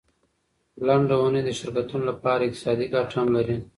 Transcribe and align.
لنډه 0.85 1.15
اونۍ 1.21 1.41
د 1.45 1.49
شرکتونو 1.59 2.03
لپاره 2.11 2.41
اقتصادي 2.43 2.85
ګټه 2.95 3.15
هم 3.19 3.27
لري. 3.37 3.57